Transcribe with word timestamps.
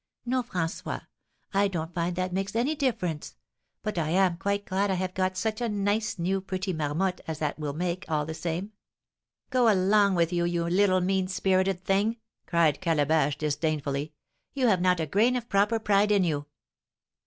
"No, 0.25 0.41
François, 0.41 1.05
I 1.53 1.67
don't 1.67 1.93
find 1.93 2.15
that 2.15 2.33
makes 2.33 2.55
any 2.55 2.73
difference. 2.73 3.35
But 3.83 3.99
I 3.99 4.09
am 4.09 4.37
quite 4.37 4.65
glad 4.65 4.89
I 4.89 4.95
have 4.95 5.13
got 5.13 5.37
such 5.37 5.61
a 5.61 5.69
nice 5.69 6.17
new 6.17 6.41
pretty 6.41 6.73
marmotte 6.73 7.21
as 7.27 7.37
that 7.37 7.59
will 7.59 7.73
make, 7.73 8.05
all 8.09 8.25
the 8.25 8.33
same." 8.33 8.71
"Go 9.51 9.71
along 9.71 10.15
with 10.15 10.33
you, 10.33 10.43
you 10.45 10.65
little 10.67 11.01
mean 11.01 11.27
spirited 11.27 11.83
thing!" 11.85 12.17
cried 12.47 12.81
Calabash, 12.81 13.37
disdainfully; 13.37 14.13
"you 14.55 14.65
have 14.65 14.81
not 14.81 14.99
a 14.99 15.05
grain 15.05 15.35
of 15.35 15.47
proper 15.47 15.77
pride 15.77 16.11
in 16.11 16.23
you." 16.23 16.47